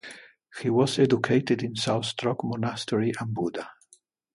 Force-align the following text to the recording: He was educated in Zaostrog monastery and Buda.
He 0.59 0.71
was 0.71 0.97
educated 0.97 1.61
in 1.61 1.75
Zaostrog 1.75 2.37
monastery 2.43 3.13
and 3.19 3.35
Buda. 3.35 3.69